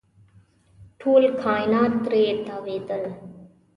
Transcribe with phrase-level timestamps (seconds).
[0.99, 3.03] ټول کاینات ترې تاوېدل.